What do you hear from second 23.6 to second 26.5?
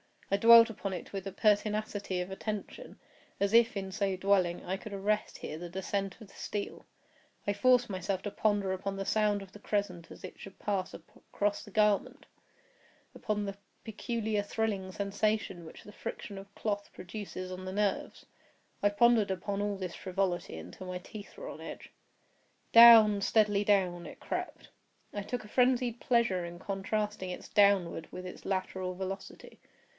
down it crept. I took a frenzied pleasure